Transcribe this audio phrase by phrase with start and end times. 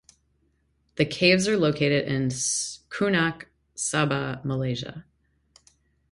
[0.95, 2.29] The caves are located in
[2.89, 3.43] Kunak,
[3.75, 5.05] Sabah, Malaysia.